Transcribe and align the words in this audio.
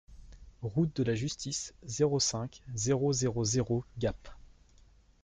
Route 0.63 0.95
de 0.95 1.03
la 1.03 1.13
Justice, 1.13 1.75
zéro 1.83 2.19
cinq, 2.19 2.63
zéro 2.73 3.13
zéro 3.13 3.43
zéro 3.45 3.85
Gap 3.99 4.17